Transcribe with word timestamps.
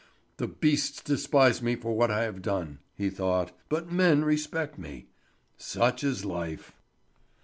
"The 0.37 0.47
beasts 0.47 1.03
despise 1.03 1.61
me 1.61 1.75
for 1.75 1.95
what 1.95 2.09
I 2.09 2.23
have 2.23 2.41
done," 2.41 2.79
he 2.95 3.11
thought, 3.11 3.51
"but 3.69 3.91
men 3.91 4.25
respect 4.25 4.79
me. 4.79 5.09
Such 5.57 6.03
is 6.03 6.25
life!" 6.25 6.73